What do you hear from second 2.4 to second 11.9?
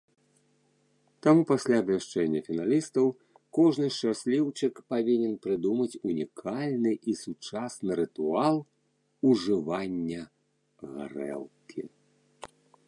фіналістаў, кожны шчасліўчык павінен прыдумаць унікальны і сучасны рытуал ужывання гарэлкі.